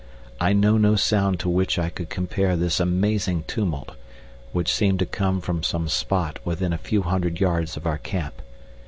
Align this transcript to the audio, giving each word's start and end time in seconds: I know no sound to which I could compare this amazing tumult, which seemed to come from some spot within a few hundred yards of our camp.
I 0.39 0.53
know 0.53 0.79
no 0.79 0.95
sound 0.95 1.39
to 1.41 1.47
which 1.47 1.77
I 1.77 1.89
could 1.89 2.09
compare 2.09 2.55
this 2.57 2.79
amazing 2.79 3.43
tumult, 3.45 3.91
which 4.51 4.73
seemed 4.73 4.97
to 4.97 5.05
come 5.05 5.41
from 5.41 5.61
some 5.61 5.87
spot 5.87 6.39
within 6.43 6.73
a 6.73 6.79
few 6.79 7.03
hundred 7.03 7.39
yards 7.39 7.77
of 7.77 7.85
our 7.85 7.99
camp. 7.99 8.41